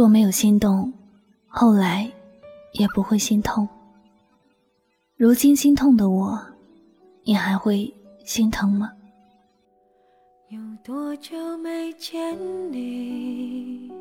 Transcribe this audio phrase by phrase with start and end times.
[0.00, 0.90] 若没有心动，
[1.46, 2.10] 后来
[2.72, 3.68] 也不会心痛。
[5.14, 6.40] 如今心痛的我，
[7.22, 7.92] 你还会
[8.24, 8.90] 心疼吗？
[10.48, 12.34] 有多久没见
[12.72, 13.92] 你？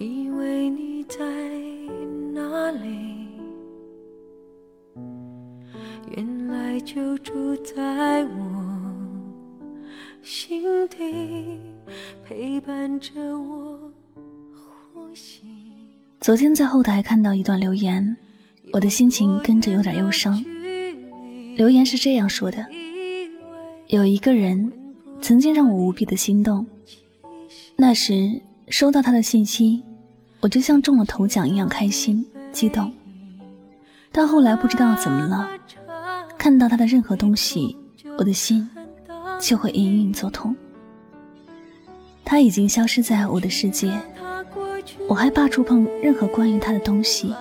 [0.00, 1.24] 以为你在
[2.32, 3.28] 哪里？
[6.10, 8.90] 原来就住在我
[10.24, 11.77] 心底，
[12.24, 13.92] 陪伴着我
[14.92, 15.42] 呼吸。
[16.20, 18.16] 昨天在后台看到一段留言。
[18.70, 20.44] 我的心情跟着有点忧伤。
[21.56, 22.66] 留言是这样说的：
[23.86, 24.70] 有一个人
[25.22, 26.66] 曾经让我无比的心动，
[27.76, 29.82] 那时收到他的信息，
[30.40, 32.92] 我就像中了头奖一样开心激动。
[34.12, 35.48] 到后来不知道怎么了，
[36.36, 37.74] 看到他的任何东西，
[38.18, 38.68] 我的心
[39.40, 40.54] 就会隐隐作痛。
[42.30, 43.98] 他已经消失在我的世界，
[45.08, 47.34] 我害怕触碰任何关于他的东西。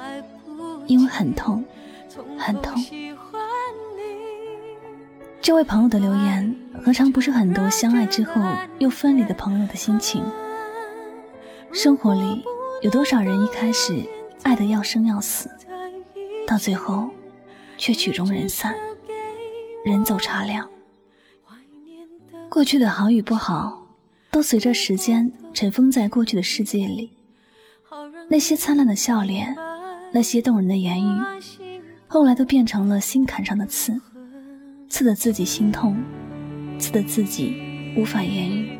[0.85, 1.61] 因为很痛，
[2.37, 2.81] 很痛。
[5.41, 8.41] 这位朋友的留言，何尝不是很多相爱之后
[8.79, 10.23] 又分离的朋友的心情？
[11.73, 12.41] 生活里
[12.81, 14.01] 有多少人一开始
[14.43, 15.51] 爱得要生要死，
[16.47, 17.09] 到最后
[17.77, 18.73] 却曲终人散，
[19.83, 20.65] 人走茶凉。
[22.47, 23.86] 过去的好与不好，
[24.31, 27.11] 都随着时间尘封在过去的世界里。
[28.29, 29.55] 那些灿烂的笑脸。
[30.13, 31.19] 那些动人的言语，
[32.07, 33.99] 后来都变成了心坎上的刺，
[34.87, 36.01] 刺得自己心痛，
[36.79, 38.79] 刺得自己无法言语。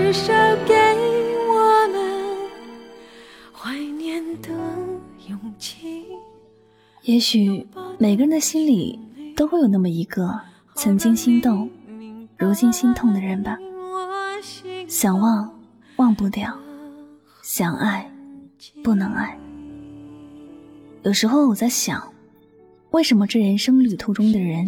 [0.00, 0.32] 至少
[0.64, 0.74] 给
[1.48, 2.38] 我们
[3.52, 4.48] 怀念的
[5.28, 6.06] 勇气。
[7.02, 7.66] 也许
[7.98, 8.96] 每个人的心里
[9.36, 10.40] 都会有那么一个
[10.76, 11.68] 曾经心动，
[12.36, 13.58] 如今心痛的人吧。
[14.86, 15.52] 想忘
[15.96, 16.56] 忘不掉，
[17.42, 18.08] 想爱
[18.84, 19.36] 不能爱。
[21.02, 22.14] 有时候我在想，
[22.92, 24.64] 为什么这人生旅途中的人，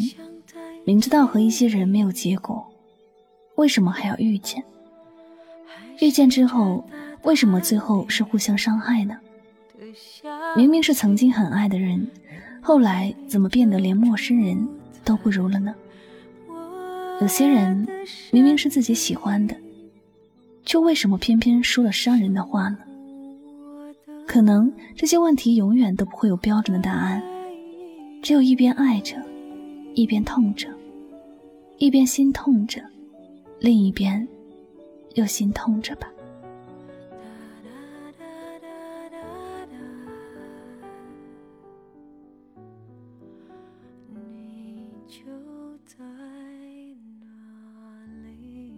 [0.84, 2.66] 明知道和一些人没有结果，
[3.54, 4.62] 为什么还要遇见？
[6.00, 6.84] 遇见之后，
[7.22, 9.16] 为什么最后是互相伤害呢？
[10.56, 12.06] 明明是曾经很爱的人，
[12.60, 14.68] 后来怎么变得连陌生人
[15.04, 15.74] 都不如了呢？
[17.20, 17.86] 有些人
[18.30, 19.54] 明明是自己喜欢的，
[20.64, 22.78] 却为什么偏偏说了伤人的话呢？
[24.26, 27.22] 可能这些问题永远都不会有标准的答案，
[28.22, 29.16] 只有一边爱着，
[29.94, 30.68] 一边痛着，
[31.76, 32.80] 一边心痛着，
[33.58, 34.26] 另一边。
[35.14, 36.08] 又心痛着吧。
[44.08, 45.24] 你就
[45.84, 45.96] 在
[47.20, 47.26] 哪
[48.40, 48.72] 里？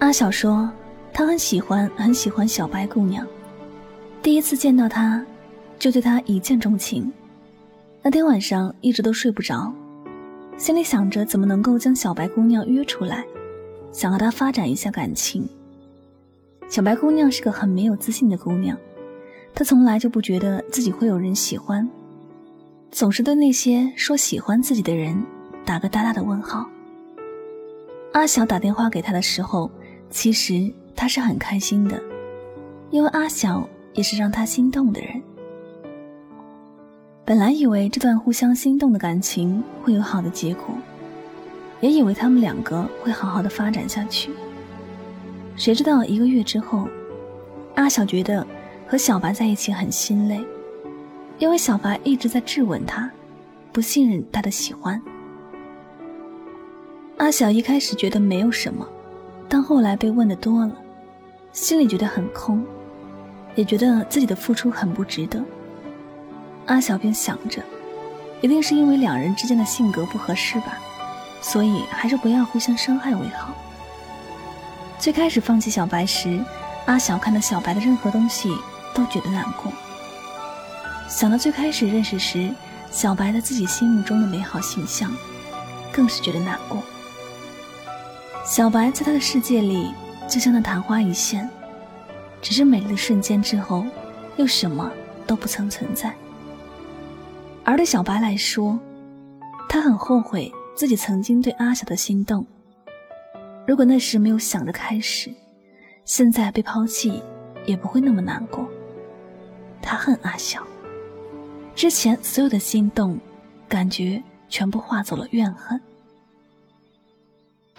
[0.00, 0.70] 阿晓说。
[1.20, 3.26] 他很喜欢很喜欢小白姑娘，
[4.22, 5.22] 第一次见到她，
[5.78, 7.12] 就对她一见钟情。
[8.00, 9.70] 那天晚上一直都睡不着，
[10.56, 13.22] 心里想着怎么能够将小白姑娘约出来，
[13.92, 15.46] 想和她发展一下感情。
[16.70, 18.74] 小白姑娘是个很没有自信的姑娘，
[19.54, 21.86] 她从来就不觉得自己会有人喜欢，
[22.90, 25.22] 总是对那些说喜欢自己的人
[25.66, 26.66] 打个大大的问号。
[28.14, 29.70] 阿小打电话给她的时候，
[30.08, 30.72] 其实。
[31.00, 31.98] 他是很开心的，
[32.90, 35.22] 因为阿晓也是让他心动的人。
[37.24, 40.66] 本来以为这段互相心动的感情会有好的结果，
[41.80, 44.30] 也以为他们两个会好好的发展下去。
[45.56, 46.86] 谁知道一个月之后，
[47.76, 48.46] 阿晓觉得
[48.86, 50.44] 和小白在一起很心累，
[51.38, 53.10] 因为小白一直在质问他，
[53.72, 55.00] 不信任他的喜欢。
[57.16, 58.86] 阿晓一开始觉得没有什么，
[59.48, 60.76] 但后来被问的多了。
[61.52, 62.64] 心里觉得很空，
[63.56, 65.42] 也觉得自己的付出很不值得。
[66.66, 67.60] 阿小便想着，
[68.40, 70.78] 一定是因为两人之间的性格不合适吧，
[71.42, 73.52] 所以还是不要互相伤害为好。
[74.98, 76.40] 最开始放弃小白时，
[76.86, 78.54] 阿晓看到小白的任何东西
[78.94, 79.72] 都觉得难过。
[81.08, 82.54] 想到最开始认识时，
[82.92, 85.12] 小白在自己心目中的美好形象，
[85.90, 86.80] 更是觉得难过。
[88.46, 89.92] 小白在他的世界里，
[90.30, 91.50] 就像那昙花一现，
[92.40, 93.84] 只是美丽的瞬间之后，
[94.36, 94.88] 又什么
[95.26, 96.14] 都不曾存在。
[97.64, 98.78] 而对小白来说，
[99.68, 102.46] 他很后悔自己曾经对阿晓的心动。
[103.66, 105.34] 如果那时没有想着开始，
[106.04, 107.20] 现在被抛弃
[107.66, 108.68] 也不会那么难过。
[109.82, 110.62] 他恨阿晓，
[111.74, 113.18] 之前所有的心动，
[113.68, 115.80] 感觉全部化作了怨恨。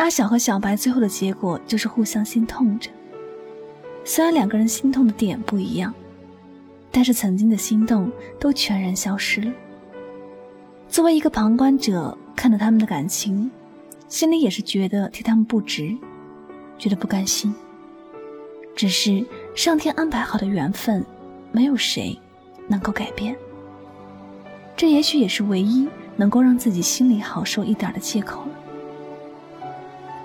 [0.01, 2.89] 阿晓和小白最后的结果就是互相心痛着。
[4.03, 5.93] 虽然两个人心痛的点不一样，
[6.91, 9.53] 但是曾经的心动都全然消失了。
[10.89, 13.51] 作为一个旁观者，看着他们的感情，
[14.07, 15.95] 心里也是觉得替他们不值，
[16.79, 17.53] 觉得不甘心。
[18.75, 19.23] 只是
[19.53, 21.05] 上天安排好的缘分，
[21.51, 22.19] 没有谁
[22.67, 23.35] 能够改变。
[24.75, 28.60] 这也许也是唯一能够让自己心里好受一点的借口了。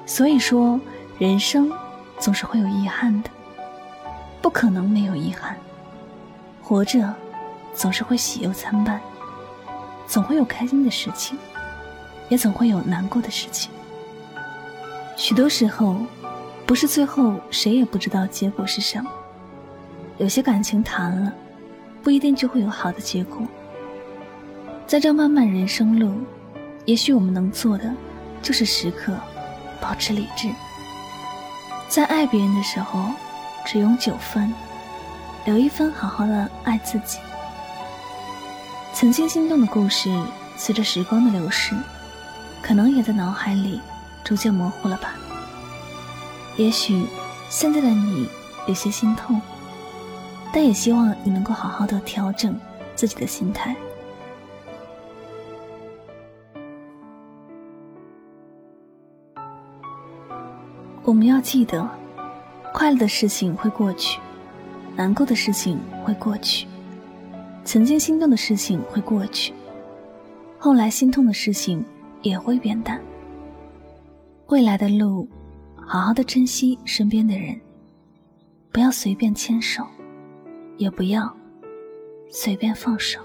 [0.06, 0.80] 所以说，
[1.18, 1.70] 人生
[2.18, 3.30] 总是会有遗憾的，
[4.40, 5.56] 不可能没有遗憾。
[6.62, 7.12] 活着，
[7.74, 9.00] 总是会喜忧参半。
[10.06, 11.36] 总会有开心的事情，
[12.28, 13.72] 也总会有难过的事情。
[15.16, 15.96] 许多时候，
[16.64, 19.10] 不是最后谁也不知道结果是什么。
[20.18, 21.32] 有些感情谈了，
[22.04, 23.42] 不一定就会有好的结果。
[24.86, 26.12] 在这漫漫人生路，
[26.84, 27.92] 也许我们能做的，
[28.40, 29.12] 就是时刻
[29.80, 30.50] 保持理智。
[31.88, 33.10] 在爱别人的时候，
[33.64, 34.52] 只用九分，
[35.44, 37.18] 留一分好好的爱自己。
[38.92, 40.10] 曾经心动的故事，
[40.56, 41.76] 随着时光的流逝，
[42.62, 43.80] 可能也在脑海里
[44.24, 45.14] 逐渐模糊了吧。
[46.56, 47.06] 也许
[47.48, 48.28] 现在的你
[48.66, 49.40] 有些心痛，
[50.52, 52.58] 但也希望你能够好好的调整
[52.94, 53.76] 自己的心态。
[61.06, 61.88] 我们要记得，
[62.74, 64.18] 快乐的事情会过去，
[64.96, 66.66] 难过的事情会过去。
[67.64, 69.54] 曾经心动的事情会过去，
[70.58, 71.84] 后来心痛的事情
[72.22, 73.00] 也会变淡。
[74.48, 75.28] 未来的路，
[75.76, 77.56] 好好的珍惜身边的人，
[78.72, 79.86] 不要随便牵手，
[80.76, 81.32] 也不要
[82.28, 83.20] 随便放手。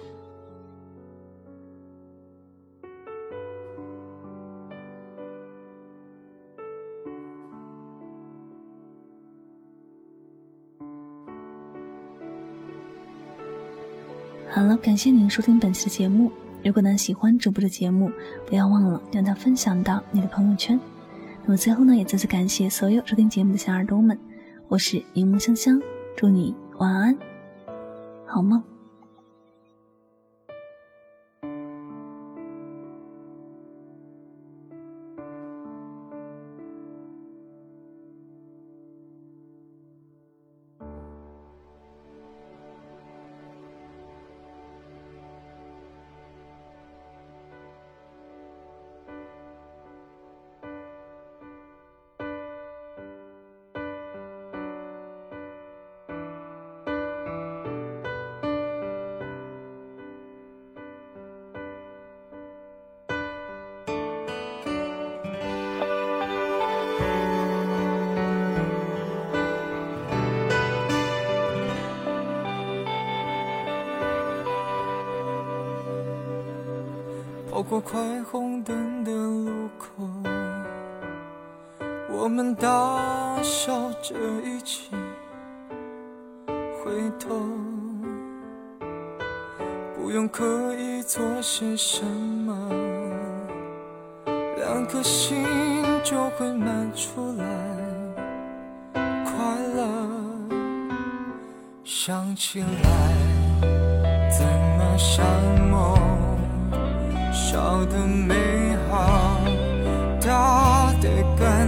[14.54, 16.30] 好了，感谢您收听本期的节目。
[16.62, 18.12] 如果呢喜欢主播的节目，
[18.46, 20.78] 不要忘了将它分享到你的朋友圈。
[21.46, 24.20] 那么最后呢，也再次感谢所有收听节目的小耳朵们。
[24.68, 25.82] 我是柠檬香香，
[26.18, 27.18] 祝你晚安，
[28.28, 28.62] 好梦。
[77.72, 80.04] 过快红灯的路口，
[82.10, 82.68] 我们大
[83.42, 84.14] 笑着
[84.44, 84.92] 一起
[86.84, 87.30] 回头，
[89.96, 92.70] 不用刻意做些什么，
[94.58, 95.46] 两颗心
[96.04, 97.46] 就会满出来
[99.24, 99.34] 快
[99.78, 99.86] 乐。
[101.86, 102.68] 想起来，
[104.30, 104.46] 怎
[104.78, 105.26] 么像
[105.70, 106.21] 梦？
[107.44, 108.36] 小的美
[108.88, 109.42] 好，
[110.22, 111.68] 大的感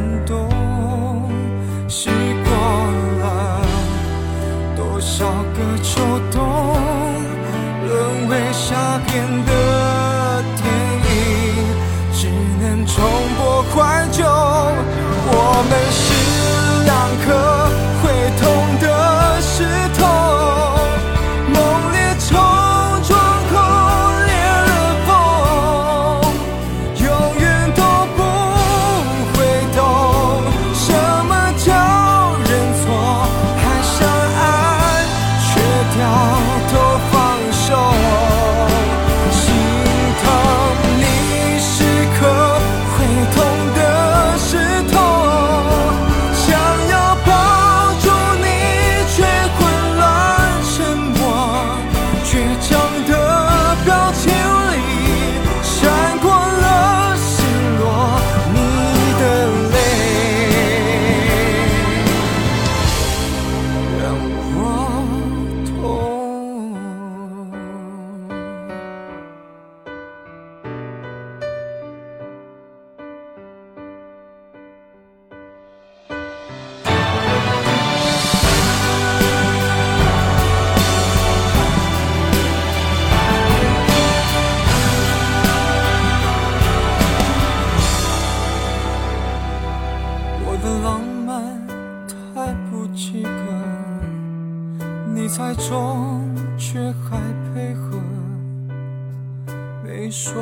[99.85, 100.33] 没说，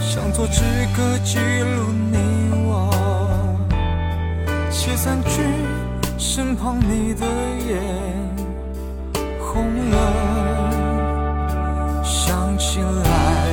[0.00, 0.62] 想做纸
[0.96, 2.16] 歌记录你
[2.66, 2.90] 我，
[4.70, 5.42] 写三句，
[6.16, 7.26] 身旁你的
[7.68, 7.78] 眼
[9.38, 9.96] 红了，
[12.02, 13.52] 想起来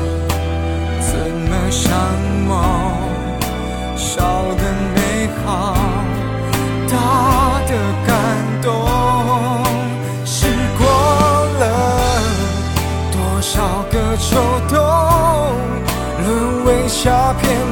[1.01, 1.91] 怎么想
[17.03, 17.70] 下片